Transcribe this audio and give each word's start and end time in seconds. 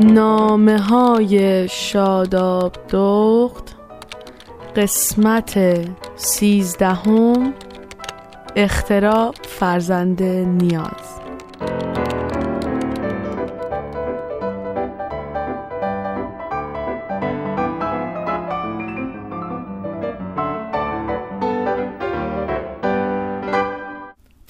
نامه 0.00 0.78
های 0.78 1.68
شاداب 1.68 2.72
دخت 2.90 3.76
قسمت 4.76 5.58
سیزدهم 6.16 7.54
اختراع 8.56 9.34
فرزند 9.42 10.22
نیاز. 10.22 11.25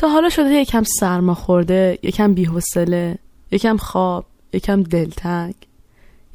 حالا 0.09 0.29
شده 0.29 0.55
یکم 0.55 0.83
سرما 1.01 1.35
خورده 1.35 1.99
یکم 2.03 2.35
بیحوصله 2.35 3.19
یکم 3.51 3.77
خواب 3.77 4.27
یکم 4.53 4.83
دلتنگ 4.83 5.55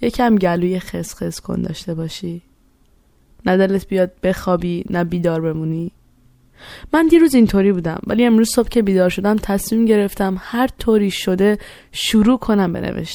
یکم 0.02 0.36
گلوی 0.36 0.80
خسخس 0.80 1.40
کن 1.40 1.62
داشته 1.62 1.94
باشی. 1.94 2.42
نه 3.46 3.58
دلت 3.58 3.88
بیاد 3.88 4.12
بخوابی 4.24 4.86
نه 4.90 5.04
بیدار 5.04 5.42
بمونی. 5.42 5.92
من 6.94 7.08
دیروز 7.08 7.36
اینطوری 7.36 7.72
بودم 7.72 8.00
ولی 8.08 8.26
امروز 8.26 8.50
صبح 8.50 8.70
که 8.70 8.82
بیدار 8.82 9.10
شدم 9.10 9.36
تصمیم 9.36 9.86
گرفتم 9.86 10.38
هر 10.40 10.68
طوری 10.68 11.12
شده 11.12 11.58
شروع 11.92 12.38
کنم 12.38 12.74
به 12.74 13.06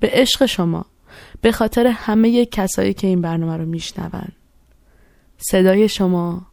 به 0.00 0.10
عشق 0.12 0.46
شما 0.46 0.84
به 1.40 1.52
خاطر 1.52 1.86
همه 1.86 2.46
کسایی 2.46 2.94
که 2.94 3.06
این 3.06 3.20
برنامه 3.20 3.56
رو 3.56 3.66
میشنون. 3.66 4.28
صدای 5.38 5.88
شما 5.88 6.46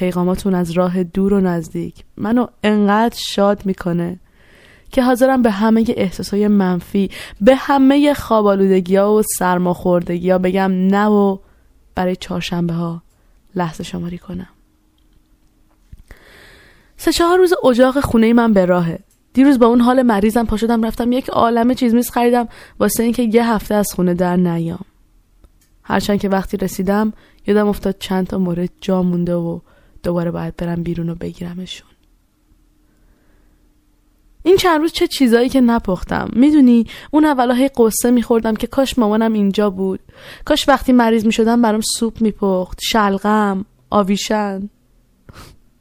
پیغاماتون 0.00 0.54
از 0.54 0.70
راه 0.70 1.02
دور 1.02 1.32
و 1.32 1.40
نزدیک. 1.40 1.94
منو 2.16 2.46
انقدر 2.64 3.16
شاد 3.18 3.66
می‌کنه 3.66 4.18
که 4.92 5.02
حاضرم 5.02 5.42
به 5.42 5.50
همه 5.50 5.84
احساسای 5.88 6.48
منفی 6.48 7.10
به 7.40 7.56
همه 7.56 8.14
خوابالودگی 8.14 8.96
ها 8.96 9.14
و 9.14 9.22
سرماخوردگی 9.38 10.30
ها 10.30 10.38
بگم 10.38 10.72
نه 10.72 11.06
و 11.06 11.38
برای 11.94 12.16
چهارشنبه 12.16 12.74
ها 12.74 13.02
لحظه 13.54 13.84
شماری 13.84 14.18
کنم. 14.18 14.48
سه 16.96 17.12
چهار 17.12 17.38
روز 17.38 17.54
اجاق 17.64 18.00
خونه 18.00 18.32
من 18.32 18.52
به 18.52 18.64
راهه. 18.64 18.98
دیروز 19.32 19.58
با 19.58 19.66
اون 19.66 19.80
حال 19.80 20.02
مریضم 20.02 20.44
پا 20.44 20.56
شدم 20.56 20.84
رفتم 20.84 21.12
یک 21.12 21.28
عالمه 21.28 21.74
چیز 21.74 21.94
میز 21.94 22.10
خریدم 22.10 22.48
واسه 22.78 23.02
اینکه 23.02 23.22
یه 23.22 23.52
هفته 23.52 23.74
از 23.74 23.92
خونه 23.92 24.14
در 24.14 24.36
نیام. 24.36 24.84
هرچند 25.82 26.20
که 26.20 26.28
وقتی 26.28 26.56
رسیدم 26.56 27.12
یادم 27.46 27.68
افتاد 27.68 27.96
چند 27.98 28.26
تا 28.26 28.38
مورد 28.38 28.70
جا 28.80 29.02
مونده 29.02 29.34
و 29.34 29.60
دوباره 30.02 30.30
باید 30.30 30.56
برم 30.56 30.82
بیرون 30.82 31.08
و 31.08 31.14
بگیرمشون. 31.14 31.88
این 34.42 34.56
چند 34.56 34.80
روز 34.80 34.92
چه 34.92 35.06
چیزایی 35.06 35.48
که 35.48 35.60
نپختم. 35.60 36.28
می‌دونی 36.32 36.86
اون 37.10 37.24
اولا 37.24 37.54
هی 37.54 37.68
قصه 37.68 38.10
میخوردم 38.10 38.54
که 38.54 38.66
کاش 38.66 38.98
مامانم 38.98 39.32
اینجا 39.32 39.70
بود. 39.70 40.00
کاش 40.44 40.68
وقتی 40.68 40.92
مریض 40.92 41.26
می‌شدم 41.26 41.62
برام 41.62 41.80
سوپ 41.80 42.22
میپخت 42.22 42.78
شلغم 42.82 43.64
آویشن. 43.90 44.68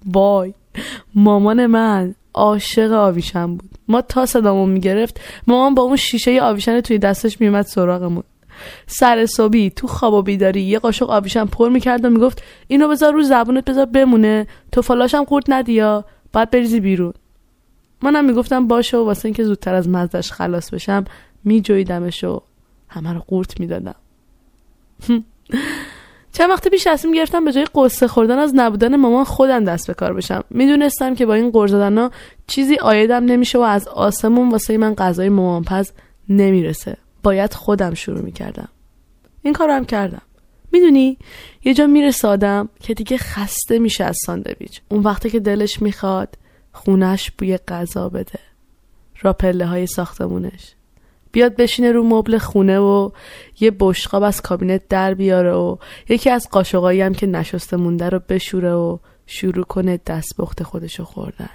وای 0.06 0.54
مامان 1.16 1.66
من 1.66 2.16
عاشق 2.34 2.92
آویشن 2.92 3.56
بود. 3.56 3.70
ما 3.88 4.02
تا 4.02 4.26
صدامون 4.26 4.70
می‌گرفت 4.70 5.20
مامان 5.48 5.76
با 5.76 5.84
اون 5.84 5.96
شیشه 5.96 6.42
آویشن 6.42 6.82
توی 6.82 6.98
دستش 6.98 7.42
میومد 7.42 7.66
سراغمون. 7.66 8.24
سر 8.88 9.26
صبحی 9.26 9.70
تو 9.70 9.88
خواب 9.88 10.14
و 10.14 10.22
بیداری 10.22 10.62
یه 10.62 10.80
قاشق 10.80 11.10
آویشن 11.10 11.46
پر 11.46 11.70
می‌کرد 11.70 12.06
و 12.06 12.10
می‌گفت 12.10 12.44
اینو 12.68 12.88
بذار 12.88 13.14
رو 13.14 13.24
زبونت 13.24 13.66
بذار 13.66 13.86
بمونه 13.86 14.48
تو 14.72 14.82
فلاشم 14.82 15.24
قورت 15.24 15.46
ندیا 15.48 16.06
باید 16.34 16.52
بریزی 16.52 16.80
بیرون. 16.80 17.14
منم 18.02 18.26
می‌گفتم 18.26 18.68
باشه 18.68 18.98
و 18.98 19.06
واسه 19.06 19.26
اینکه 19.26 19.44
زودتر 19.44 19.76
از 19.76 19.90
مزدش 19.90 20.32
خلاص 20.32 20.74
بشم 20.74 21.06
میجویدمش 21.44 22.24
و 22.24 22.42
همه 22.88 23.14
رو 23.14 23.20
قورت 23.20 23.60
می‌دادم. 23.60 23.96
چند 26.34 26.50
وقت 26.50 26.68
پیش 26.68 26.84
تصمیم 26.84 27.14
گرفتم 27.14 27.46
به 27.46 27.52
جای 27.52 27.66
قصه 27.76 28.08
خوردن 28.08 28.40
از 28.40 28.52
نبودن 28.56 28.96
مامان 28.96 29.24
خودم 29.24 29.64
دست 29.64 29.88
به 29.88 29.94
کار 29.94 30.14
بشم. 30.14 30.44
می‌دونستم 30.50 31.16
که 31.16 31.26
با 31.26 31.34
این 31.34 31.52
قرض 31.52 31.74
ها 31.74 32.12
چیزی 32.48 32.76
آیدم 32.76 33.26
نمیشه 33.26 33.58
و 33.58 33.62
از 33.62 33.88
آسمون 33.88 34.50
واسه 34.50 34.78
من 34.78 34.96
غذای 34.96 35.30
مامان 35.30 35.64
پز 35.64 35.92
نمی‌رسه. 36.30 36.98
باید 37.24 37.54
خودم 37.54 37.94
شروع 37.94 38.22
می‌کردم. 38.22 38.70
این 39.42 39.54
کارو 39.54 39.74
هم 39.74 39.86
کردم. 39.86 40.22
می‌دونی؟ 40.72 41.18
یه 41.64 41.74
جا 41.74 41.88
می‌رسه 41.88 42.28
آدم 42.28 42.70
که 42.80 42.94
دیگه 42.94 43.18
خسته 43.18 43.80
میشه 43.80 44.04
از 44.04 44.18
ساندویچ. 44.26 44.82
اون 44.90 45.04
وقتی 45.04 45.30
که 45.30 45.40
دلش 45.40 45.82
می‌خواد 45.82 46.38
خونش 46.72 47.32
بوی 47.32 47.58
غذا 47.58 48.10
بده. 48.10 48.40
را 49.22 49.34
پله 49.34 49.66
های 49.66 49.88
ساختمونش. 49.88 50.74
بیاد 51.32 51.56
بشینه 51.56 51.92
رو 51.92 52.04
مبل 52.04 52.38
خونه 52.38 52.80
و 52.80 53.10
یه 53.60 53.72
بشقاب 53.80 54.24
از 54.24 54.42
کابینت 54.42 54.88
در 54.90 55.14
بیاره 55.14 55.54
و 55.54 55.78
یکی 56.10 56.30
از 56.30 56.48
قاشقایی 56.52 57.02
هم 57.02 57.14
که 57.14 57.28
نشسته 57.28 57.78
مونده 57.78 58.10
رو 58.10 58.20
بشوره 58.30 58.74
و 58.74 58.98
شروع 59.26 59.64
کنه 59.64 60.00
دست 60.08 60.34
بخت 60.38 60.64
خودشو 60.64 61.04
خوردن. 61.04 61.50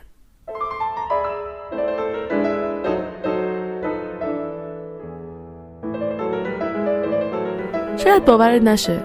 شاید 8.05 8.25
باورت 8.25 8.63
نشه. 8.63 9.01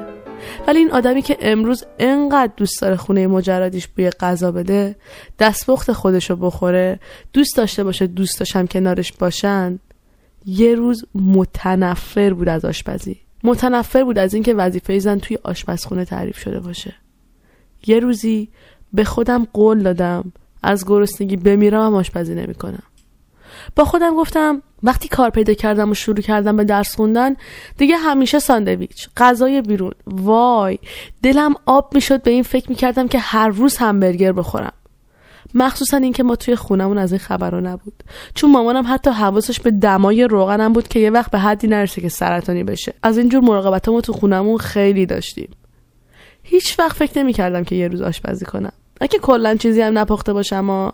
ولی 0.68 0.80
این 0.80 0.92
آدمی 0.92 1.22
که 1.22 1.38
امروز 1.42 1.84
انقدر 2.00 2.52
دوست 2.58 2.82
داره 2.82 2.96
خونه 2.96 3.28
مجردیش 3.28 3.88
بوی 3.88 4.10
غذا 4.10 4.52
بده 4.52 4.96
دستپخت 5.40 5.92
خودشو 5.92 6.36
بخوره 6.36 7.00
دوست 7.34 7.58
داشته 7.58 7.84
باشه 7.84 8.08
دوست 8.08 8.40
داشتم 8.40 8.66
کنارش 8.66 9.12
باشن 9.12 9.80
یه 10.46 10.76
روز 10.76 11.06
متنفر 11.16 12.34
بود 12.34 12.50
از 12.50 12.66
آشپزی. 12.66 13.18
متنفر 13.44 14.04
بود 14.04 14.18
از 14.18 14.34
اینکه 14.34 14.54
وظیفه 14.54 15.00
زن 15.00 15.20
توی 15.20 15.38
آشپزخونه 15.44 16.06
تعریف 16.06 16.40
شده 16.40 16.60
باشه. 16.60 16.94
یه 17.88 18.00
روزی 18.00 18.50
به 18.94 19.04
خودم 19.04 19.48
قول 19.54 19.84
دادم 19.84 20.32
از 20.64 20.86
گرسنگی 20.86 21.36
بمیرم 21.36 21.86
هم 21.86 21.96
آشپزی 21.96 22.36
نمی‌کنم. 22.36 22.84
با 23.76 23.86
خودم 23.86 24.16
گفتم 24.16 24.62
وقتی 24.84 25.08
کار 25.08 25.30
پیدا 25.30 25.54
کردم 25.54 25.92
و 25.92 25.94
شروع 25.94 26.22
کردم 26.22 26.58
به 26.58 26.64
درس 26.64 26.96
خوندن 26.96 27.36
دیگه 27.78 27.98
همیشه 27.98 28.40
ساندویچ 28.40 29.10
غذای 29.18 29.62
بیرون. 29.62 29.92
وای 30.08 30.80
دلم 31.24 31.54
آب 31.66 31.92
می‌شد 31.96 32.24
به 32.24 32.32
این 32.32 32.44
فکر 32.44 32.70
می‌کردم 32.70 33.08
که 33.08 33.20
هر 33.20 33.48
روز 33.48 33.78
همبرگر 33.78 34.32
بخورم. 34.32 34.74
مخصوصا 35.54 35.98
اینکه 35.98 36.24
ما 36.24 36.36
توی 36.36 36.56
خونمون 36.56 36.98
از 36.98 37.12
این 37.12 37.20
خبرها 37.20 37.60
نبود. 37.60 38.04
چون 38.34 38.52
مامانم 38.52 38.86
حتی 38.88 39.10
حواسش 39.10 39.60
به 39.60 39.72
دمای 39.72 40.24
روغنم 40.24 40.74
بود 40.74 40.88
که 40.88 41.00
یه 41.00 41.10
وقت 41.10 41.32
به 41.32 41.40
حدی 41.40 41.68
نرسه 41.68 42.02
که 42.02 42.10
سرطانی 42.10 42.64
بشه. 42.64 42.94
از 43.04 43.18
اینجور 43.18 43.44
مراقبت 43.44 43.90
ما 43.90 44.02
تو 44.02 44.14
خونمون 44.14 44.58
خیلی 44.58 45.06
داشتیم. 45.06 45.50
هیچ 46.44 46.80
وقت 46.80 46.98
فکر 46.98 47.20
نمی‌کردم 47.20 47.64
که 47.64 47.76
یه 47.76 47.88
روز 47.88 48.02
آشپزی 48.02 48.46
کنم. 48.46 48.72
اگه 49.02 49.20
کلا 49.20 49.56
چیزی 49.56 49.82
هم 49.82 49.98
نپخته 49.98 50.34
باشم 50.34 50.94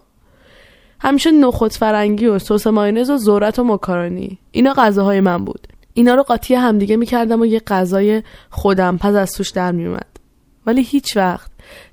همیشه 1.06 1.32
نخود 1.32 1.74
فرنگی 1.74 2.26
و 2.26 2.40
سس 2.40 2.68
ماینز 2.68 3.10
و 3.10 3.18
ذرت 3.18 3.60
و 3.60 3.64
مکارونی. 3.64 4.38
اینا 4.52 4.74
غذاهای 4.74 5.20
من 5.20 5.46
بود. 5.46 5.68
اینا 5.94 6.16
رو 6.16 6.24
قاطی 6.24 6.56
همدیگه 6.56 6.96
می‌کردم 6.98 7.42
و 7.42 7.46
یه 7.46 7.60
غذای 7.60 8.24
خودم 8.50 8.98
پس 8.98 9.16
از 9.16 9.32
توش 9.32 9.50
در 9.50 9.72
میومد 9.72 10.08
ولی 10.66 10.84
هیچ 10.84 11.18
وقت 11.18 11.52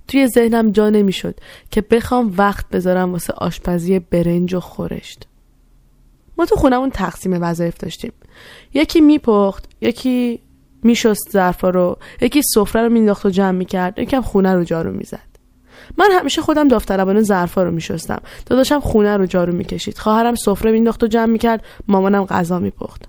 توی 0.09 0.29
ذهنم 0.29 0.71
جا 0.71 0.91
نمی‌شد 0.91 1.35
که 1.71 1.81
بخوام 1.81 2.35
وقت 2.39 2.69
بذارم 2.69 3.13
واسه 3.13 3.33
آشپزی 3.33 3.99
برنج 3.99 4.55
و 4.55 4.61
خورشت. 4.61 5.27
ما 6.39 6.47
تو 6.47 6.57
خونمون 6.57 6.91
تقسیم 6.91 7.43
وظایف 7.43 7.77
داشتیم. 7.77 8.13
یکی 8.75 9.01
میپخت 9.01 9.69
یکی 9.81 10.41
میشست 10.83 11.31
ظرفا 11.31 11.71
رو 11.71 11.99
یکی 12.21 12.43
سفره 12.55 12.83
رو 12.83 12.89
مینداخت 12.89 13.27
و 13.27 13.31
جمع 13.31 13.59
می‌کرد 13.59 13.99
یکم 13.99 14.21
خونه 14.21 14.55
رو 14.55 14.65
جارو 14.65 14.93
می‌زد. 14.93 15.32
من 15.99 16.09
همیشه 16.13 16.43
خودم 16.43 16.69
داوطلبانه 16.69 17.23
ظرفا 17.23 17.63
رو 17.63 17.71
میشستم. 17.71 18.21
داداشم 18.47 18.81
خونه 18.81 19.17
رو 19.17 19.27
جارو 19.27 19.53
می‌کشید. 19.53 19.99
خواهرم 19.99 20.35
سفره 20.35 20.73
مینداخت 20.73 21.05
و 21.05 21.07
جمع 21.07 21.33
می‌کرد. 21.33 21.65
مامانم 21.89 22.25
غذا 22.25 22.59
میپخت. 22.59 23.05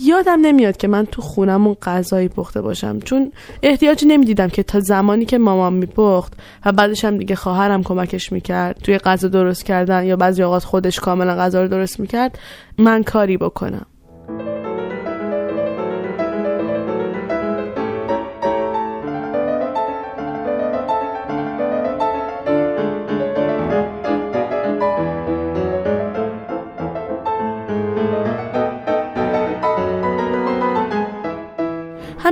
یادم 0.00 0.40
نمیاد 0.42 0.76
که 0.76 0.88
من 0.88 1.06
تو 1.06 1.22
خونمون 1.22 1.76
غذایی 1.82 2.28
پخته 2.28 2.60
باشم. 2.60 2.98
چون 3.00 3.32
احتیاجی 3.62 4.06
نمی‌دیدم 4.06 4.48
که 4.48 4.62
تا 4.62 4.80
زمانی 4.80 5.24
که 5.24 5.38
مامان 5.38 5.72
میپخت 5.72 6.32
و 6.66 6.72
بعدش 6.72 7.04
هم 7.04 7.18
دیگه 7.18 7.34
خواهرم 7.34 7.82
کمکش 7.82 8.32
می‌کرد 8.32 8.80
توی 8.82 8.98
غذا 8.98 9.28
درست 9.28 9.64
کردن 9.64 10.04
یا 10.04 10.16
بعضی 10.16 10.42
اوقات 10.42 10.64
خودش 10.64 11.00
کاملا 11.00 11.34
غذا 11.36 11.62
رو 11.62 11.68
درست 11.68 12.00
می‌کرد 12.00 12.38
من 12.78 13.02
کاری 13.02 13.36
بکنم. 13.36 13.86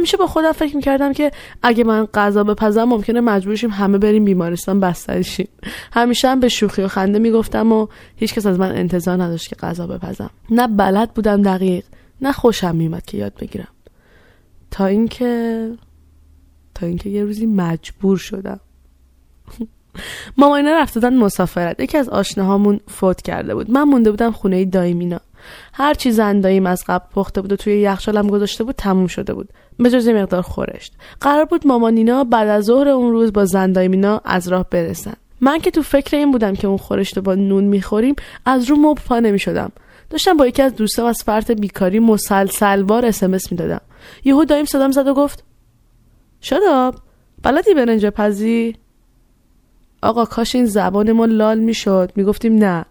همیشه 0.02 0.16
با 0.16 0.26
خودم 0.26 0.52
فکر 0.52 0.76
می‌کردم 0.76 1.12
که 1.12 1.32
اگه 1.62 1.84
من 1.84 2.06
غذا 2.06 2.44
بپزم 2.44 2.84
ممکنه 2.84 3.20
مجبورشیم 3.20 3.70
همه 3.70 3.98
بریم 3.98 4.24
بیمارستان 4.24 4.80
بستری 4.80 5.24
شیم. 5.24 5.48
همیشه 5.92 6.28
هم 6.28 6.40
به 6.40 6.48
شوخی 6.48 6.82
و 6.82 6.88
خنده 6.88 7.18
می‌گفتم 7.18 7.72
و 7.72 7.86
هیچکس 8.16 8.46
از 8.46 8.58
من 8.58 8.72
انتظار 8.72 9.22
نداشت 9.22 9.48
که 9.48 9.56
غذا 9.56 9.86
بپزم. 9.86 10.30
نه 10.50 10.66
بلد 10.66 11.14
بودم 11.14 11.42
دقیق 11.42 11.84
نه 12.20 12.32
خوشم 12.32 12.76
میومد 12.76 13.06
که 13.06 13.18
یاد 13.18 13.34
بگیرم. 13.40 13.68
تا 14.70 14.86
اینکه 14.86 15.70
تا 16.74 16.86
اینکه 16.86 17.10
یه 17.10 17.24
روزی 17.24 17.46
مجبور 17.46 18.16
شدم. 18.16 18.60
ماما 20.38 20.56
اینا 20.56 20.70
رفتدن 20.70 21.16
مسافرت. 21.16 21.80
یکی 21.80 21.98
از 21.98 22.08
آشناهامون 22.08 22.80
فوت 22.88 23.22
کرده 23.22 23.54
بود. 23.54 23.70
من 23.70 23.82
مونده 23.82 24.10
بودم 24.10 24.30
خونه 24.30 24.64
دایمینا. 24.64 25.20
هر 25.72 25.94
چی 25.94 26.10
زنداییم 26.10 26.66
از 26.66 26.84
قبل 26.86 27.04
پخته 27.14 27.40
بود 27.40 27.52
و 27.52 27.56
توی 27.56 27.80
یخچالم 27.80 28.26
گذاشته 28.26 28.64
بود 28.64 28.74
تموم 28.74 29.06
شده 29.06 29.34
بود. 29.34 29.48
به 29.78 29.90
جز 29.90 30.08
مقدار 30.08 30.42
خورشت. 30.42 30.94
قرار 31.20 31.44
بود 31.44 31.66
مامانینا 31.66 32.24
بعد 32.24 32.48
از 32.48 32.64
ظهر 32.64 32.88
اون 32.88 33.12
روز 33.12 33.32
با 33.32 33.44
زندایمینا 33.44 34.20
از 34.24 34.48
راه 34.48 34.66
برسن. 34.70 35.14
من 35.40 35.58
که 35.58 35.70
تو 35.70 35.82
فکر 35.82 36.16
این 36.16 36.30
بودم 36.30 36.54
که 36.54 36.68
اون 36.68 36.76
خورشت 36.76 37.18
با 37.18 37.34
نون 37.34 37.64
می‌خوریم 37.64 38.14
از 38.46 38.70
رو 38.70 38.76
مب 38.76 38.98
پا 39.06 39.20
نمی‌شدم. 39.20 39.72
داشتم 40.10 40.36
با 40.36 40.46
یکی 40.46 40.62
از 40.62 40.76
دوستام 40.76 41.06
از 41.06 41.22
فرط 41.26 41.50
بیکاری 41.50 41.98
مسلسلوار 41.98 43.06
اسمس 43.06 43.52
می‌دادم. 43.52 43.80
یهو 44.24 44.44
دایم 44.44 44.64
صدام 44.64 44.90
زد 44.90 45.08
و 45.08 45.14
گفت 45.14 45.44
شداب 46.42 46.94
بلدی 47.42 47.74
برنج 47.74 48.06
پزی؟ 48.06 48.76
آقا 50.02 50.24
کاش 50.24 50.54
این 50.54 50.66
زبان 50.66 51.12
ما 51.12 51.24
لال 51.24 51.58
می‌شد. 51.58 52.12
می‌گفتیم 52.16 52.54
نه. 52.54 52.84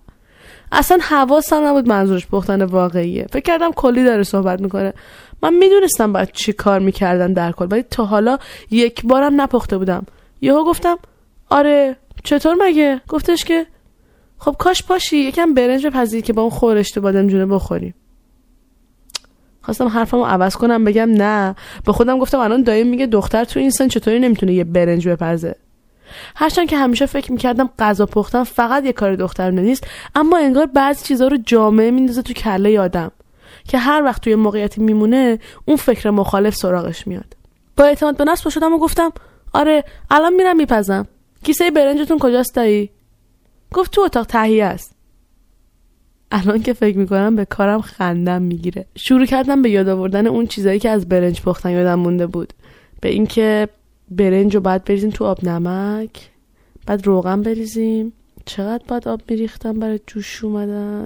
اصلا 0.71 0.97
حواسم 1.01 1.65
نبود 1.65 1.87
منظورش 1.87 2.27
پختن 2.27 2.61
واقعیه. 2.61 3.27
فکر 3.31 3.41
کردم 3.41 3.71
کلی 3.71 4.03
داره 4.03 4.23
صحبت 4.23 4.61
می‌کنه. 4.61 4.93
من 5.43 5.53
می‌دونستم 5.53 6.13
باید 6.13 6.31
چی 6.31 6.53
کار 6.53 6.79
می‌کردن 6.79 7.33
در 7.33 7.51
کل 7.51 7.67
ولی 7.71 7.83
تا 7.83 8.05
حالا 8.05 8.37
یک 8.71 9.05
بارم 9.05 9.41
نپخته 9.41 9.77
بودم. 9.77 10.05
یهو 10.41 10.63
گفتم 10.63 10.97
آره 11.49 11.95
چطور 12.23 12.55
مگه؟ 12.59 13.01
گفتش 13.07 13.45
که 13.45 13.65
خب 14.37 14.55
کاش 14.59 14.83
پاشی 14.83 15.17
یکم 15.17 15.53
برنج 15.53 15.87
بپزی 15.87 16.21
که 16.21 16.33
با 16.33 16.41
اون 16.41 16.51
خورشت 16.51 16.99
بادم 16.99 17.27
جونه 17.27 17.45
بخوریم. 17.45 17.93
خواستم 19.61 19.87
حرفمو 19.87 20.25
عوض 20.25 20.55
کنم 20.55 20.83
بگم 20.83 21.09
نه. 21.11 21.55
به 21.85 21.93
خودم 21.93 22.19
گفتم 22.19 22.39
الان 22.39 22.63
دایم 22.63 22.87
میگه 22.87 23.05
دختر 23.05 23.43
تو 23.43 23.59
این 23.59 23.69
سن 23.69 23.87
چطوری 23.87 24.19
نمی‌تونه 24.19 24.53
یه 24.53 24.63
برنج 24.63 25.07
بپزه 25.07 25.55
هرچند 26.35 26.69
که 26.69 26.77
همیشه 26.77 27.05
فکر 27.05 27.31
می‌کردم 27.31 27.69
غذا 27.79 28.05
پختن 28.05 28.43
فقط 28.43 28.85
یه 28.85 28.93
کار 28.93 29.15
دخترانه 29.15 29.61
نیست 29.61 29.87
اما 30.15 30.37
انگار 30.37 30.65
بعضی 30.65 31.05
چیزها 31.05 31.27
رو 31.27 31.37
جامعه 31.37 31.91
میندازه 31.91 32.21
تو 32.21 32.33
کله 32.33 32.79
آدم 32.79 33.11
که 33.67 33.77
هر 33.77 34.03
وقت 34.03 34.21
توی 34.21 34.35
موقعیتی 34.35 34.81
میمونه 34.81 35.39
اون 35.65 35.77
فکر 35.77 36.09
مخالف 36.09 36.55
سراغش 36.55 37.07
میاد. 37.07 37.35
با 37.77 37.83
اعتماد 37.83 38.17
به 38.17 38.23
نفس 38.23 38.47
شدم 38.47 38.73
و 38.73 38.77
گفتم 38.77 39.11
آره 39.53 39.83
الان 40.11 40.33
میرم 40.33 40.57
میپزم. 40.57 41.07
کیسه 41.43 41.71
برنجتون 41.71 42.19
کجاست 42.19 42.55
دایی؟ 42.55 42.89
گفت 43.73 43.91
تو 43.91 44.01
اتاق 44.01 44.25
تهیه 44.25 44.65
است. 44.65 44.95
الان 46.31 46.61
که 46.61 46.73
فکر 46.73 46.97
می‌کنم 46.97 47.35
به 47.35 47.45
کارم 47.45 47.81
خندم 47.81 48.41
می‌گیره. 48.41 48.85
شروع 48.95 49.25
کردم 49.25 49.61
به 49.61 49.69
یاد 49.69 49.89
آوردن 49.89 50.27
اون 50.27 50.47
چیزایی 50.47 50.79
که 50.79 50.89
از 50.89 51.09
برنج 51.09 51.41
پختن 51.41 51.69
یادم 51.69 51.99
مونده 51.99 52.27
بود. 52.27 52.53
به 53.01 53.09
اینکه 53.09 53.69
برنج 54.11 54.55
رو 54.55 54.61
باید 54.61 54.83
بریزیم 54.83 55.09
تو 55.09 55.25
آب 55.25 55.45
نمک. 55.45 56.29
بعد 56.85 57.07
روغن 57.07 57.41
بریزیم. 57.41 58.13
چقدر 58.45 58.83
باید 58.87 59.07
آب 59.07 59.21
میریختم 59.29 59.79
برای 59.79 59.99
جوش 60.07 60.43
اومدن؟ 60.43 61.05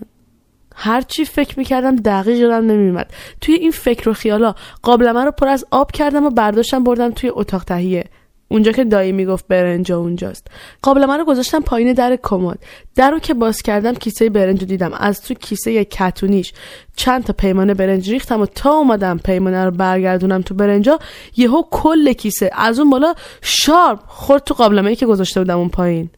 هرچی 0.76 1.26
فکر 1.26 1.60
می‌کردم 1.60 1.96
دقیق 1.96 2.38
یادم 2.38 2.72
نمیومد 2.72 3.14
توی 3.42 3.56
این 3.56 3.72
فکر 3.72 4.10
و 4.10 4.14
خیالا 4.14 4.56
قابلمه 4.82 5.24
رو 5.24 5.32
پر 5.32 5.48
از 5.48 5.66
آب 5.72 5.92
کردم 5.92 6.26
و 6.26 6.30
برداشتم 6.30 6.84
بردم 6.84 7.12
توی 7.12 7.32
اتاق 7.34 7.64
تهیه. 7.64 8.06
اونجا 8.48 8.72
که 8.72 8.84
دایی 8.84 9.12
می‌گفت 9.12 9.48
برنج 9.48 9.92
اونجاست. 9.92 10.48
قابل 10.82 11.06
من 11.06 11.20
رو 11.20 11.26
گذاشتم 11.26 11.60
پایین 11.60 11.94
در 11.94 12.20
کمد. 12.24 12.60
در 12.96 13.12
رو 13.12 13.20
که 13.20 13.34
باز 13.34 13.62
کردم 13.62 13.94
کیسه 13.94 14.30
برنج 14.30 14.62
رو 14.62 14.68
دیدم. 14.68 14.94
از 14.94 15.22
تو 15.22 15.34
کیسه 15.34 15.86
کتونیش. 15.86 16.54
چند 16.96 17.24
تا 17.24 17.34
پیمانه 17.34 17.74
برنج 17.74 18.12
ریختم 18.12 18.42
و 18.42 18.46
تا 18.46 18.72
اومدم 18.72 19.18
پیمانه 19.18 19.66
رو 19.66 19.72
برگردونم 19.72 20.42
تو 20.42 20.54
برنجا 20.54 21.00
یهو 21.38 21.64
کل 21.72 22.14
کیسه. 22.14 22.52
از 22.54 22.80
اون 22.80 22.90
بالا 22.90 23.14
شارپ 23.42 24.00
خورد 24.08 24.44
تو 24.44 24.54
قابلمه 24.54 24.96
که 24.96 25.06
گذاشته 25.06 25.40
بودم 25.40 25.60
اون 25.60 25.70
پایین. 25.70 26.10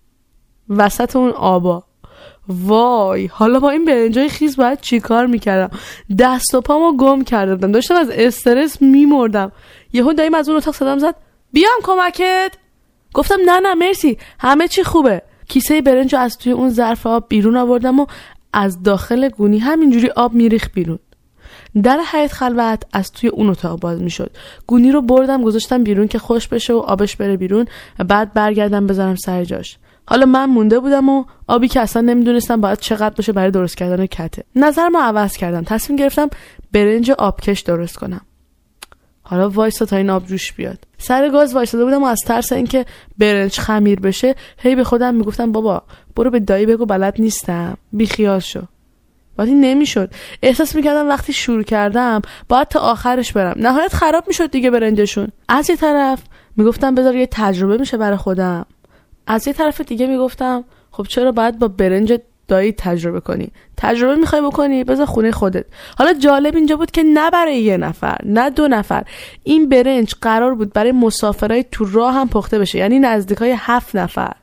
وسط 0.70 1.16
اون 1.16 1.30
آبا. 1.30 1.84
وای 2.50 3.26
حالا 3.26 3.60
با 3.60 3.70
این 3.70 3.86
برنجای 3.86 4.30
خیز 4.30 4.58
باید 4.58 4.82
چیکار 4.82 5.26
می‌کردم؟ 5.26 5.78
دست 6.20 6.56
و 6.56 6.62
پامو 6.62 6.98
گم 6.98 7.24
کرده 7.24 7.68
داشتم 7.68 7.96
از 7.96 8.10
استرس 8.10 8.82
میمردم. 8.82 9.52
یهو 9.94 10.14
داییم 10.14 10.34
از 10.34 10.50
اون 10.50 10.58
اتاق 10.58 10.76
صدام 10.76 11.00
زد. 11.00 11.16
بیام 11.54 11.80
کمکت. 11.84 12.52
گفتم 13.14 13.38
نه 13.46 13.60
نه 13.60 13.74
مرسی. 13.74 14.18
همه 14.40 14.68
چی 14.68 14.84
خوبه. 14.84 15.22
کیسه 15.50 15.82
برنج 15.82 16.16
از 16.16 16.38
توی 16.38 16.52
اون 16.52 16.70
ظرف 16.70 17.08
آب 17.08 17.26
بیرون 17.30 17.58
آوردم 17.58 18.00
و 18.00 18.06
از 18.54 18.84
داخل 18.84 19.30
گونی 19.30 19.60
همینجوری 19.60 20.10
آب 20.10 20.34
میریخ 20.34 20.70
بیرون. 20.74 21.00
در 21.84 22.00
حیات 22.12 22.32
خلوت 22.32 22.84
از 22.94 23.12
توی 23.12 23.30
اون 23.30 23.50
اتاق 23.50 23.80
باز 23.80 24.02
می‌شد. 24.02 24.32
گونی 24.68 24.92
رو 24.92 25.02
بردم 25.02 25.44
گذاشتم 25.44 25.84
بیرون 25.84 26.08
که 26.08 26.20
خوش 26.20 26.48
بشه 26.48 26.74
و 26.74 26.78
آبش 26.78 27.16
بره 27.16 27.38
بیرون 27.38 27.66
و 28.00 28.04
بعد 28.04 28.34
برگردم 28.34 28.88
بذارم 28.88 29.16
سر 29.16 29.44
جاش. 29.44 29.78
حالا 30.08 30.26
من 30.26 30.46
مونده 30.46 30.80
بودم 30.80 31.10
و 31.10 31.26
آبی 31.48 31.68
که 31.68 31.80
اصلا 31.80 32.02
نمی‌دونستم 32.02 32.62
باید 32.62 32.80
چقدر 32.80 33.16
باشه 33.16 33.32
برای 33.32 33.52
درست 33.52 33.78
کردن 33.78 34.06
کته. 34.06 34.44
نظر 34.56 34.88
ما 34.88 35.04
عوض 35.04 35.38
کردم. 35.38 35.64
تصمیم 35.64 36.00
گرفتم 36.00 36.30
برنج 36.72 37.12
آبکش 37.12 37.60
درست 37.60 37.98
کنم. 37.98 38.22
حالا 39.30 39.50
وایسا 39.50 39.86
تا 39.86 39.96
این 39.96 40.10
آب 40.10 40.26
جوش 40.26 40.54
بیاد. 40.54 40.78
سر 40.98 41.30
گاز 41.30 41.56
وایساده 41.56 41.86
بودم 41.86 42.04
و 42.04 42.06
از 42.06 42.20
ترس 42.26 42.52
اینکه 42.52 42.86
برنج 43.18 43.60
خمیر 43.60 44.00
بشه 44.00 44.36
هی 44.58 44.76
به 44.76 44.84
خودم 44.84 45.16
می‌گفتم 45.16 45.52
بابا 45.52 45.84
برو 46.16 46.30
به 46.30 46.40
دایی 46.40 46.66
بگو 46.66 46.86
بلد 46.86 47.16
نیستم. 47.20 47.78
بیخیال 47.94 48.40
شو. 48.40 48.62
ولی 49.38 49.54
نمی‌شد. 49.54 50.12
احساس 50.42 50.76
می‌کردم 50.76 51.10
وقتی 51.10 51.34
شروع 51.34 51.64
کردم 51.64 52.22
باید 52.50 52.68
تا 52.68 52.80
آخرش 52.80 53.34
برم. 53.34 53.56
نهایت 53.58 53.94
خراب 53.94 54.24
می‌شد 54.28 54.52
دیگه 54.52 54.72
برنجشون. 54.72 55.28
از 55.50 55.70
یه 55.70 55.76
طرف 55.76 56.20
می‌گفتم 56.56 56.96
بذار 56.96 57.16
یه 57.16 57.28
تجربه 57.32 57.78
میشه 57.78 57.98
برای 57.98 58.18
خودم. 58.18 58.66
از 59.28 59.48
یه 59.48 59.54
طرف 59.54 59.82
دیگه 59.82 60.08
می‌گفتم 60.08 60.64
خب 60.92 61.04
چرا 61.10 61.32
باید 61.32 61.60
با 61.60 61.68
برنج 61.68 62.20
دایی 62.48 62.72
تجربه 62.72 63.20
کنی. 63.20 63.52
تجربه 63.78 64.16
می‌خوای 64.16 64.42
بکنی 64.42 64.84
بذار 64.84 65.06
خونه 65.06 65.32
خودت. 65.32 65.66
حالا 65.98 66.14
جالب 66.14 66.56
اینجا 66.56 66.76
بود 66.76 66.92
که 66.92 67.04
نه 67.04 67.30
برای 67.30 67.60
یه 67.60 67.78
نفر 67.78 68.18
نه 68.26 68.50
دو 68.50 68.68
نفر. 68.68 69.04
این 69.44 69.70
برنج 69.70 70.16
قرار 70.22 70.56
بود 70.56 70.74
برای 70.74 70.92
مسافرای 70.92 71.66
تو 71.72 71.86
راه 71.86 72.14
هم 72.14 72.30
پخته 72.30 72.60
بشه 72.60 72.78
یعنی 72.78 73.00
نزدیک 73.00 73.38
های 73.38 73.56
هفت 73.58 73.96
نفر. 73.96 74.34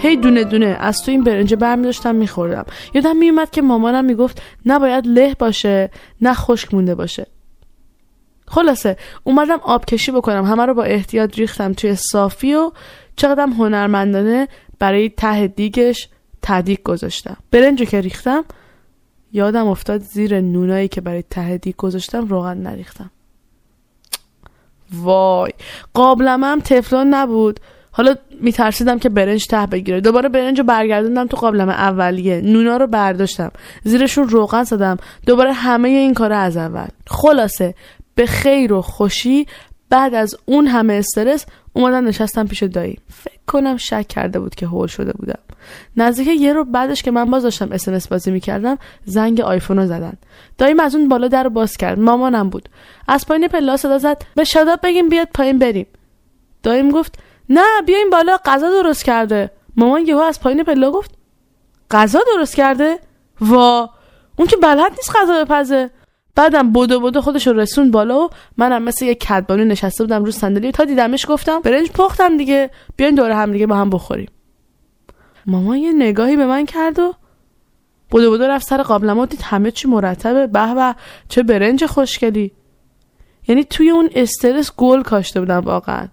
هی 0.00 0.16
دونه 0.16 0.44
دونه 0.44 0.76
از 0.80 1.02
تو 1.02 1.10
این 1.10 1.24
برنجه 1.24 1.56
برمی 1.56 1.82
داشتم 1.84 2.14
میخوردم. 2.14 2.64
یادم 2.94 3.16
میومد 3.16 3.50
که 3.50 3.62
مامانم 3.62 4.04
می‌گفت 4.04 4.42
نباید 4.66 5.06
له 5.06 5.36
باشه 5.38 5.90
نه 6.20 6.34
خشک 6.34 6.74
مونده 6.74 6.94
باشه. 6.94 7.26
خلاصه 8.48 8.96
اومدم 9.24 9.60
آب 9.62 9.84
کشی 9.84 10.12
بکنم. 10.12 10.44
همه 10.44 10.66
رو 10.66 10.74
با 10.74 10.82
احتیاط 10.82 11.38
ریختم 11.38 11.72
توی 11.72 11.94
صافی 11.94 12.54
و 12.54 12.72
چقدرم 13.16 13.52
هنرمندانه 13.52 14.48
برای 14.78 15.08
ته 15.08 15.46
دیگش 15.46 16.08
تدیک 16.42 16.82
گذاشتم. 16.82 17.36
برنجو 17.50 17.84
که 17.84 18.00
ریختم 18.00 18.44
یادم 19.32 19.66
افتاد 19.66 20.00
زیر 20.00 20.40
نونایی 20.40 20.88
که 20.88 21.00
برای 21.00 21.24
ته 21.30 21.58
دیگ 21.58 21.76
گذاشتم 21.76 22.26
روغن 22.26 22.56
نریختم. 22.58 23.10
وای 24.92 25.52
قابلمه 25.94 26.46
هم 26.46 26.60
تفلون 26.60 27.14
نبود. 27.14 27.60
حالا 27.90 28.14
میترسیدم 28.40 28.98
که 28.98 29.08
برنج 29.08 29.46
ته 29.46 29.66
بگیره. 29.66 30.00
دوباره 30.00 30.28
برنج 30.28 30.58
رو 30.58 30.64
برگردوندم 30.64 31.26
تو 31.26 31.36
قابلمه 31.36 31.72
اولیه. 31.72 32.40
نونا 32.40 32.76
رو 32.76 32.86
برداشتم. 32.86 33.50
زیرشون 33.84 34.28
روغن 34.28 34.62
زدم. 34.62 34.96
دوباره 35.26 35.52
همه 35.52 35.88
این 35.88 36.14
کار 36.14 36.32
از 36.32 36.56
اول. 36.56 36.86
خلاصه 37.06 37.74
به 38.18 38.26
خیر 38.26 38.72
و 38.72 38.82
خوشی 38.82 39.46
بعد 39.90 40.14
از 40.14 40.36
اون 40.46 40.66
همه 40.66 40.94
استرس 40.94 41.46
اومدم 41.72 42.08
نشستم 42.08 42.46
پیش 42.46 42.62
دایی. 42.62 42.98
فکر 43.08 43.38
کنم 43.46 43.76
شک 43.76 44.08
کرده 44.08 44.40
بود 44.40 44.54
که 44.54 44.66
هول 44.66 44.86
شده 44.86 45.12
بودم. 45.12 45.38
نزدیک 45.96 46.28
یه 46.40 46.52
رو 46.52 46.64
بعدش 46.64 47.02
که 47.02 47.10
من 47.10 47.24
باز 47.24 47.42
داشتم 47.42 47.72
اسمس 47.72 48.08
بازی 48.08 48.30
می‌کردم 48.30 48.78
زنگ 49.04 49.40
آیفون 49.40 49.78
رو 49.78 49.86
زدن. 49.86 50.12
داییم 50.58 50.80
از 50.80 50.94
اون 50.94 51.08
بالا 51.08 51.28
در 51.28 51.48
باز 51.48 51.76
کرد. 51.76 51.98
مامانم 51.98 52.50
بود. 52.50 52.68
از 53.08 53.26
پایین 53.26 53.48
پلا 53.48 53.76
صدا 53.76 53.98
زد. 53.98 54.22
به 54.34 54.44
شاداب 54.44 54.80
بگیم 54.82 55.08
بیاد 55.08 55.28
پایین 55.34 55.58
بریم. 55.58 55.86
داییم 56.62 56.90
گفت 56.90 57.18
نه 57.48 57.82
بیاین 57.86 58.10
بالا 58.10 58.38
غذا 58.44 58.70
درست 58.70 59.04
کرده. 59.04 59.50
مامان 59.76 60.06
یهو 60.06 60.18
از 60.18 60.40
پایین 60.40 60.64
پلا 60.64 60.90
گفت 60.90 61.10
غذا 61.90 62.20
درست 62.34 62.56
کرده؟ 62.56 62.98
وا 63.40 63.90
اون 64.36 64.48
که 64.48 64.56
بلد 64.56 64.92
نیست 64.92 65.16
غذا 65.16 65.44
بپزه. 65.44 65.90
بعدم 66.38 66.72
بودو 66.72 67.00
بودو 67.00 67.20
خودش 67.20 67.46
رو 67.46 67.52
رسون 67.52 67.90
بالا 67.90 68.18
و 68.18 68.28
منم 68.56 68.82
مثل 68.82 69.04
یه 69.04 69.14
کدبانو 69.14 69.64
نشسته 69.64 70.04
بودم 70.04 70.24
رو 70.24 70.30
صندلی. 70.30 70.72
تا 70.72 70.84
دیدمش 70.84 71.26
گفتم 71.28 71.60
برنج 71.60 71.90
پختم 71.90 72.36
دیگه 72.36 72.70
بیاین 72.96 73.14
دور 73.14 73.30
هم 73.30 73.52
دیگه 73.52 73.66
با 73.66 73.76
هم 73.76 73.90
بخوریم. 73.90 74.28
مامان 75.46 75.76
یه 75.76 75.92
نگاهی 75.92 76.36
به 76.36 76.46
من 76.46 76.66
کرد 76.66 76.98
و 76.98 77.14
بودو 78.10 78.30
بودو 78.30 78.44
رفت 78.44 78.66
سر 78.66 78.82
قابلمات 78.82 79.30
دید 79.30 79.42
همه 79.42 79.70
چی 79.70 79.88
مرتبه. 79.88 80.46
به 80.46 80.74
به 80.74 80.94
چه 81.28 81.42
برنج 81.42 81.86
خوشگلی. 81.86 82.52
یعنی 83.48 83.64
توی 83.64 83.90
اون 83.90 84.10
استرس 84.14 84.72
گل 84.76 85.02
کاشته 85.02 85.40
بودم 85.40 85.60
واقعا. 85.60 86.08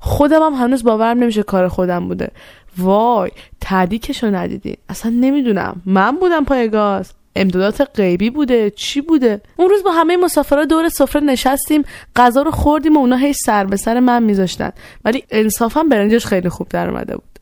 خودم 0.00 0.42
هم 0.42 0.54
هنوز 0.54 0.84
باورم 0.84 1.18
نمیشه 1.18 1.42
کار 1.42 1.68
خودم 1.68 2.08
بوده. 2.08 2.30
وای 2.78 3.30
تدیکشو 3.60 4.26
ندیدین 4.26 4.76
اصلا 4.88 5.12
نمی‌دونم. 5.14 5.82
من 5.86 6.10
بودم 6.16 6.44
پای 6.44 6.68
گاز. 6.68 7.12
امدادات 7.36 7.90
غیبی 7.94 8.30
بوده 8.30 8.70
چی 8.70 9.00
بوده؟ 9.00 9.40
اون 9.56 9.68
روز 9.68 9.82
با 9.82 9.90
همه 9.90 10.16
مسافرها 10.16 10.64
دور 10.64 10.88
سفره 10.88 11.22
نشستیم 11.22 11.84
غذا 12.16 12.42
رو 12.42 12.50
خوردیم 12.50 12.96
و 12.96 12.98
اونا 12.98 13.16
هی 13.16 13.32
سر 13.32 13.64
به 13.64 13.76
سر 13.76 14.00
من 14.00 14.22
میذاشتن. 14.22 14.70
ولی 15.04 15.24
انصافا 15.30 15.82
برنجش 15.82 16.26
خیلی 16.26 16.48
خوب 16.48 16.68
در 16.68 16.88
اومده 16.90 17.16
بود. 17.16 17.38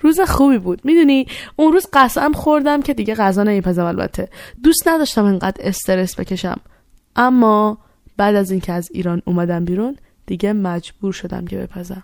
روز 0.00 0.20
خوبی 0.20 0.58
بود. 0.58 0.80
می‌دونی؟ 0.84 1.26
اون 1.56 1.72
روز 1.72 1.86
قسم 1.92 2.32
خوردم 2.32 2.82
که 2.82 2.94
دیگه 2.94 3.14
غذا 3.14 3.42
نمیپزم 3.42 3.84
البته. 3.84 4.28
دوست 4.62 4.88
نداشتم 4.88 5.24
انقدر 5.24 5.60
استرس 5.68 6.20
بکشم. 6.20 6.60
اما 7.16 7.78
بعد 8.16 8.34
از 8.34 8.50
اینکه 8.50 8.72
از 8.72 8.88
ایران 8.92 9.22
اومدم 9.24 9.64
بیرون 9.64 9.96
دیگه 10.26 10.52
مجبور 10.52 11.12
شدم 11.12 11.46
که 11.46 11.56
بپزم. 11.56 12.02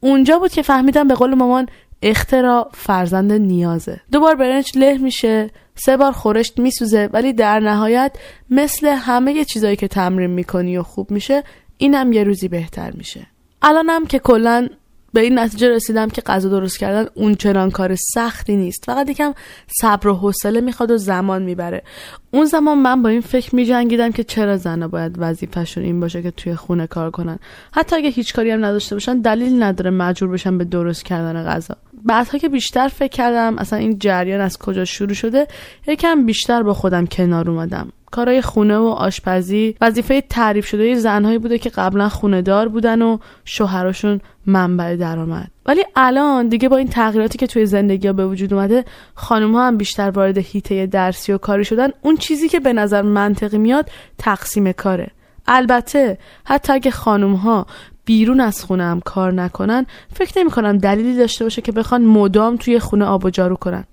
اونجا 0.00 0.38
بود 0.38 0.52
که 0.52 0.62
فهمیدم 0.62 1.08
به 1.08 1.14
قول 1.14 1.34
مامان 1.34 1.66
اختراع 2.02 2.70
فرزند 2.74 3.32
نیازه. 3.32 4.00
دوبار 4.12 4.34
برنج 4.34 4.78
له 4.78 4.98
میشه. 4.98 5.50
سه 5.74 5.96
بار 5.96 6.12
خورشت 6.12 6.58
میسوزه 6.58 7.10
ولی 7.12 7.32
در 7.32 7.60
نهایت 7.60 8.12
مثل 8.50 8.86
همه 8.86 9.44
چیزایی 9.44 9.76
که 9.76 9.88
تمرین 9.88 10.30
می‌کنی 10.30 10.78
و 10.78 10.82
خوب 10.82 11.10
میشه 11.10 11.42
اینم 11.78 12.12
یه 12.12 12.24
روزی 12.24 12.48
بهتر 12.48 12.90
میشه. 12.90 13.26
الانم 13.62 14.06
که 14.06 14.18
کلا 14.18 14.68
به 15.12 15.20
این 15.20 15.38
نتیجه 15.38 15.68
رسیدم 15.68 16.08
که 16.08 16.22
غذا 16.22 16.48
درست 16.48 16.78
کردن 16.78 17.06
اون 17.14 17.34
چنان 17.34 17.70
کار 17.70 17.94
سختی 18.14 18.56
نیست. 18.56 18.84
فقط 18.84 19.08
یکم 19.08 19.32
صبر 19.80 20.08
و 20.08 20.14
حوصله 20.14 20.60
می‌خواد 20.60 20.90
و 20.90 20.96
زمان 20.96 21.42
می‌بره. 21.42 21.82
اون 22.30 22.44
زمان 22.44 22.78
من 22.78 23.02
با 23.02 23.08
این 23.08 23.20
فکر 23.20 23.54
میجنگیدم 23.54 24.12
که 24.12 24.24
چرا 24.24 24.56
زنها 24.56 24.88
باید 24.88 25.14
وظیفهشون 25.18 25.84
این 25.84 26.00
باشه 26.00 26.22
که 26.22 26.30
توی 26.30 26.54
خونه 26.54 26.86
کار 26.86 27.10
کنن. 27.10 27.38
حتی 27.72 27.96
اگه 27.96 28.08
هیچ 28.08 28.34
کاری 28.34 28.50
هم 28.50 28.64
نداشته 28.64 28.96
باشن 28.96 29.18
دلیل 29.18 29.62
نداره 29.62 29.90
مجبور 29.90 30.30
بشن 30.30 30.58
به 30.58 30.64
درست 30.64 31.04
کردن 31.04 31.44
غذا. 31.44 31.76
بعدها 32.04 32.38
که 32.38 32.48
بیشتر 32.48 32.88
فکر 32.88 33.12
کردم 33.12 33.58
اصلا 33.58 33.78
این 33.78 33.98
جریان 33.98 34.40
از 34.40 34.58
کجا 34.58 34.84
شروع 34.84 35.14
شده 35.14 35.46
یکم 35.86 36.26
بیشتر 36.26 36.62
با 36.62 36.74
خودم 36.74 37.06
کنار 37.06 37.50
اومدم. 37.50 37.92
کارهای 38.10 38.42
خونه 38.42 38.76
و 38.76 38.84
آشپزی 38.84 39.76
وظیفه 39.80 40.20
تعریف 40.20 40.66
شده 40.66 40.94
زنهایی 40.94 41.38
بوده 41.38 41.58
که 41.58 41.70
قبلا 41.70 42.08
خونه 42.08 42.42
دار 42.42 42.68
بودن 42.68 43.02
و 43.02 43.18
شوهراشون 43.44 44.20
منبع 44.46 44.96
درآمد. 44.96 45.50
ولی 45.66 45.84
الان 45.96 46.48
دیگه 46.48 46.68
با 46.68 46.76
این 46.76 46.88
تغییراتی 46.88 47.38
که 47.38 47.46
توی 47.46 47.66
زندگی 47.66 48.06
ها 48.06 48.12
به 48.12 48.26
وجود 48.26 48.54
اومده 48.54 48.84
خانم 49.14 49.54
ها 49.54 49.66
هم 49.66 49.76
بیشتر 49.76 50.10
وارد 50.10 50.38
هیته 50.38 50.86
درسی 50.86 51.32
و 51.32 51.38
کاری 51.38 51.64
شدن. 51.64 51.88
اون 52.02 52.16
چیزی 52.16 52.48
که 52.48 52.60
به 52.60 52.72
نظر 52.72 53.02
منطقی 53.02 53.58
میاد 53.58 53.90
تقسیم 54.18 54.72
کاره. 54.72 55.10
البته 55.46 56.18
حتی 56.44 56.72
اگه 56.72 56.90
خانم 56.90 57.34
ها 57.34 57.66
بیرون 58.04 58.40
از 58.40 58.64
خونه 58.64 58.84
هم 58.84 59.00
کار 59.00 59.32
نکنن 59.32 59.86
فکر 60.14 60.38
نمی 60.38 60.50
کنم 60.50 60.78
دلیلی 60.78 61.16
داشته 61.16 61.44
باشه 61.44 61.62
که 61.62 61.72
بخوان 61.72 62.04
مدام 62.04 62.56
توی 62.56 62.78
خونه 62.78 63.04
آب 63.04 63.24
و 63.24 63.30
جارو 63.30 63.56
کنن. 63.56 63.84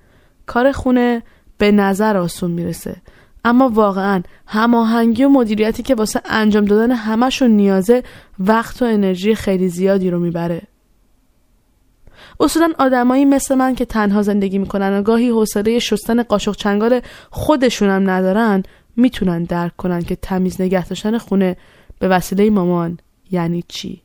کار 0.45 0.71
خونه 0.71 1.23
به 1.57 1.71
نظر 1.71 2.17
آسون 2.17 2.51
می‌رسه. 2.51 2.95
اما 3.45 3.69
واقعا 3.69 4.21
هماهنگی 4.47 5.23
و 5.23 5.29
مدیریتی 5.29 5.83
که 5.83 5.95
واسه 5.95 6.21
انجام 6.25 6.65
دادن 6.65 6.91
همشون 6.91 7.51
نیازه 7.51 8.03
وقت 8.39 8.81
و 8.81 8.85
انرژی 8.85 9.35
خیلی 9.35 9.69
زیادی 9.69 10.09
رو 10.09 10.19
می‌بره. 10.19 10.61
اصولا 12.39 12.69
آدمایی 12.79 13.25
مثل 13.25 13.55
من 13.55 13.75
که 13.75 13.85
تنها 13.85 14.21
زندگی 14.21 14.57
می‌کنن 14.57 14.99
و 14.99 15.01
گاهی 15.01 15.29
حوصله 15.29 15.79
شستن 15.79 16.23
قاشق 16.23 16.55
چنگال 16.55 17.01
خودشونم 17.31 18.09
ندارن 18.09 18.63
می‌تونن 18.95 19.43
درک 19.43 19.75
کنن 19.77 20.01
که 20.01 20.15
تمیز 20.15 20.61
نگه 20.61 20.87
داشتن 20.87 21.17
خونه 21.17 21.57
به 21.99 22.07
وسیله 22.07 22.49
مامان. 22.49 22.99
یعنی 23.31 23.63
چی؟ 23.67 24.01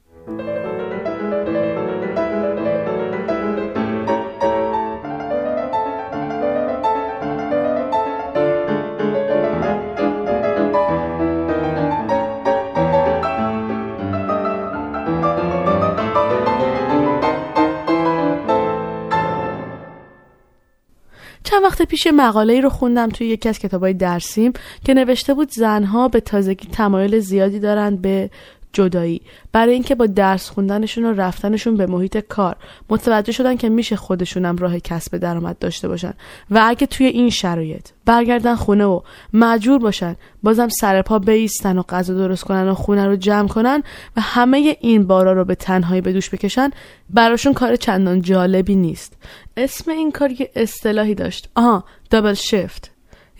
چند 21.44 21.62
وقت 21.62 21.82
پیش 21.82 22.06
مقاله 22.06 22.60
رو 22.60 22.68
خوندم 22.68 23.08
توی 23.08 23.26
یکی 23.26 23.48
از 23.48 23.58
کتابای 23.58 23.94
درسیم 23.94 24.52
که 24.84 24.94
نوشته 24.94 25.34
بود 25.34 25.50
زنها 25.50 26.08
به 26.08 26.20
تازگی 26.20 26.68
تمایل 26.68 27.18
زیادی 27.18 27.60
دارند 27.60 28.02
به 28.02 28.30
جدایی. 28.74 29.20
برای 29.52 29.72
اینکه 29.72 29.94
با 29.94 30.06
درس 30.06 30.50
خوندنشون 30.50 31.04
و 31.04 31.12
رفتنشون 31.12 31.76
به 31.76 31.86
محیط 31.86 32.18
کار 32.18 32.56
متوجه 32.90 33.32
شدن 33.32 33.56
که 33.56 33.68
میشه 33.68 33.96
خودشونم 33.96 34.56
راه 34.56 34.78
کسب 34.78 35.16
درآمد 35.16 35.58
داشته 35.58 35.88
باشن 35.88 36.12
و 36.50 36.62
اگه 36.64 36.86
توی 36.86 37.06
این 37.06 37.30
شرایط 37.30 37.88
برگردن 38.04 38.54
خونه 38.54 38.84
و 38.84 39.00
مجبور 39.32 39.78
باشن 39.78 40.16
بازم 40.42 40.68
سر 40.68 41.02
پا 41.02 41.18
بیستن 41.18 41.78
و 41.78 41.82
غذا 41.82 42.14
درست 42.14 42.44
کنن 42.44 42.68
و 42.68 42.74
خونه 42.74 43.06
رو 43.06 43.16
جمع 43.16 43.48
کنن 43.48 43.82
و 44.16 44.20
همه 44.20 44.76
این 44.80 45.06
بارا 45.06 45.32
رو 45.32 45.44
به 45.44 45.54
تنهایی 45.54 46.00
به 46.00 46.12
دوش 46.12 46.30
بکشن 46.30 46.70
براشون 47.10 47.52
کار 47.52 47.76
چندان 47.76 48.22
جالبی 48.22 48.74
نیست. 48.74 49.16
اسم 49.56 49.90
این 49.90 50.12
کار 50.12 50.30
یه 50.30 50.50
اصطلاحی 50.56 51.14
داشت. 51.14 51.48
آها 51.54 51.84
دابل 52.10 52.34
شفت 52.34 52.90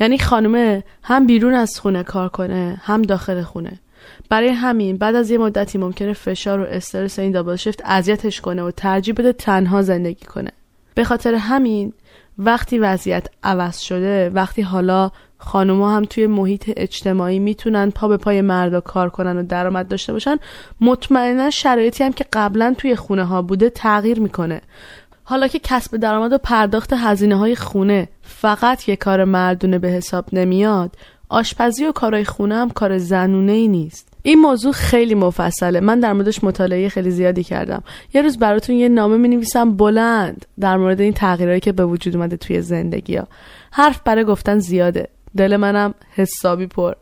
یعنی 0.01 0.19
خانمه 0.19 0.85
هم 1.03 1.27
بیرون 1.27 1.55
از 1.55 1.81
خونه 1.81 2.03
کار 2.03 2.29
کنه 2.29 2.81
هم 2.83 3.03
داخل 3.03 3.43
خونه. 3.43 3.81
برای 4.29 4.49
همین 4.49 4.97
بعد 4.97 5.15
از 5.15 5.31
یه 5.31 5.39
مدتی 5.39 5.79
ممکنه 5.79 6.13
فشار 6.13 6.61
و 6.61 6.63
استرس 6.63 7.19
این 7.19 7.33
دابل 7.33 7.57
شفت 7.57 7.83
اذیتش 7.85 8.41
کنه 8.41 8.63
و 8.63 8.71
ترجیح 8.71 9.15
بده 9.15 9.33
تنها 9.33 9.83
زندگی 9.83 10.27
کنه. 10.27 10.51
به 10.95 11.05
خاطر 11.05 11.35
همین 11.35 11.93
وقتی 12.39 12.79
وضعیت 12.79 13.27
عوض 13.43 13.79
شده 13.79 14.31
وقتی 14.31 14.63
حالا 14.63 15.11
خانوما 15.39 15.97
هم 15.97 16.05
توی 16.05 16.27
محیط 16.27 16.71
اجتماعی 16.77 17.39
می‌تونن 17.39 17.91
پا 17.91 18.09
به 18.09 18.17
پای 18.17 18.41
مردا 18.41 18.81
کار 18.81 19.11
کنن 19.11 19.37
و 19.39 19.43
درآمد 19.43 19.89
داشته 19.89 20.13
باشن 20.13 20.37
مطمئنا 20.81 21.51
شرایطی 21.51 22.05
هم 22.05 22.13
که 22.13 22.25
قبلا 22.33 22.75
توی 22.79 22.97
خونه 22.97 23.25
ها 23.25 23.43
بوده 23.43 23.71
تغییر 23.71 24.21
می‌کنه. 24.21 24.61
حالا 25.25 25.49
که 25.49 25.59
کسب 25.59 25.97
درآمد 25.97 26.33
و 26.33 26.39
پرداخت 26.39 26.93
هزینه 26.93 27.37
های 27.37 27.57
خونه 27.57 28.09
فقط 28.23 28.89
یه 28.89 28.97
کار 28.97 29.25
مردونه 29.25 29.79
به 29.79 29.89
حساب 29.89 30.25
نمیاد 30.33 30.97
آشپزی 31.29 31.85
و 31.85 31.93
کارهای 31.93 32.25
خونه 32.25 32.55
هم 32.55 32.71
کار 32.71 32.99
زنونه 32.99 33.53
ای 33.53 33.69
نیست. 33.69 34.14
این 34.27 34.41
موضوع 34.41 34.73
خیلی 34.73 35.15
مفصله. 35.15 35.81
من 35.81 36.01
در 36.01 36.13
موردش 36.13 36.45
مطالعه 36.45 36.89
خیلی 36.89 37.11
زیادی 37.11 37.45
کردم. 37.45 37.83
یه 38.15 38.23
روز 38.23 38.39
براتون 38.39 38.77
یه 38.77 38.89
نامه 38.89 39.17
می 39.17 39.29
نویسم 39.29 39.77
بلند 39.77 40.47
در 40.61 40.77
مورد 40.77 41.01
این 41.01 41.13
تغییرهایی 41.13 41.61
که 41.61 41.73
به 41.73 41.85
وجود 41.85 42.17
اومده 42.17 42.37
توی 42.37 42.63
زندگی 42.63 43.17
ها 43.17 43.29
حرف 43.71 44.01
برای 44.05 44.25
گفتن 44.25 44.59
زیاده. 44.59 45.09
دل 45.37 45.57
منم 45.57 45.95
حسابی 46.15 46.67
پر. 46.67 46.95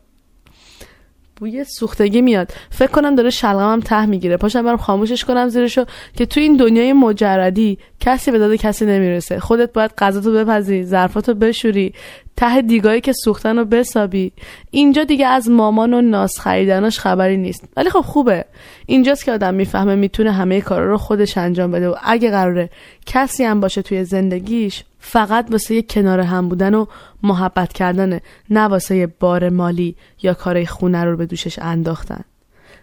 بوی 1.35 1.63
سوختگی 1.63 2.21
میاد. 2.21 2.51
فکر 2.69 2.91
کنم 2.91 3.15
داره 3.15 3.29
شلغمم 3.29 3.79
ته 3.79 4.05
می‌گیره. 4.05 4.37
پاشم 4.37 4.63
برم 4.63 4.77
خاموشش 4.77 5.25
کنم 5.25 5.47
زیرشو 5.47 5.85
که 6.17 6.25
تو 6.25 6.39
این 6.39 6.57
دنیای 6.57 6.93
مجردی 6.93 7.77
کسی 7.99 8.31
به 8.31 8.37
داد 8.37 8.55
کسی 8.55 8.85
نمی‌رسه. 8.85 9.39
خودت 9.39 9.73
باید 9.73 9.91
غذاتو 9.97 10.33
بپزی 10.33 10.83
ظرفاتو 10.83 11.33
بشوری 11.33 11.93
ته 12.35 12.61
دیگایی 12.61 13.01
که 13.01 13.13
سوختن 13.13 13.57
رو 13.57 13.65
بسابی. 13.65 14.31
اینجا 14.71 15.03
دیگه 15.03 15.27
از 15.27 15.49
مامان 15.49 15.93
و 15.93 16.01
ناس 16.01 16.39
خریدناش 16.39 16.99
خبری 16.99 17.37
نیست. 17.37 17.63
ولی 17.77 17.89
خب 17.89 18.01
خوبه. 18.01 18.45
اینجاست 18.85 19.25
که 19.25 19.31
آدم 19.31 19.53
می‌فهمه 19.53 19.95
می‌تونه 19.95 20.31
همه 20.31 20.61
کارا 20.61 20.85
رو 20.85 20.97
خودش 20.97 21.37
انجام 21.37 21.71
بده 21.71 21.89
و 21.89 21.95
اگه 22.03 22.31
قراره 22.31 22.69
کسی 23.05 23.43
هم 23.43 23.59
باشه 23.59 23.81
توی 23.81 24.03
زندگیش 24.03 24.83
فقط 25.05 25.47
واسه 25.51 25.81
کنار 25.81 26.19
هم 26.19 26.49
بودن 26.49 26.73
و 26.73 26.85
محبت 27.23 27.73
کردنه 27.73 28.21
نه 28.49 28.61
واسه 28.61 29.07
بار 29.19 29.49
مالی 29.49 29.95
یا 30.21 30.33
کار 30.33 30.65
خونه 30.65 31.03
رو 31.03 31.17
به 31.17 31.25
دوشش 31.25 31.59
انداختن. 31.59 32.23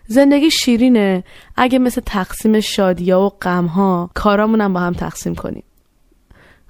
زندگی 0.06 0.50
شیرینه. 0.50 1.24
اگه 1.56 1.78
مثل 1.78 2.00
تقسیم 2.06 2.60
شادیا 2.60 3.20
و 3.20 3.28
غمها 3.28 4.10
کارامونم 4.14 4.72
با 4.72 4.80
هم 4.80 4.92
تقسیم 4.92 5.34
کنیم. 5.34 5.62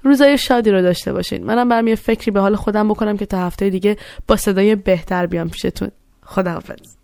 روزای 0.03 0.37
شادی 0.37 0.71
رو 0.71 0.81
داشته 0.81 1.13
باشین. 1.13 1.43
منم 1.43 1.69
برم 1.69 1.87
یه 1.87 1.95
فکری 1.95 2.31
به 2.31 2.39
حال 2.39 2.55
خودم 2.55 2.89
بکنم 2.89 3.17
که 3.17 3.25
تا 3.25 3.37
هفته 3.37 3.69
دیگه 3.69 3.97
با 4.27 4.35
صدای 4.35 4.75
بهتر 4.75 5.25
بیام 5.25 5.49
پیشتون. 5.49 5.91
خداحافظ. 6.23 7.00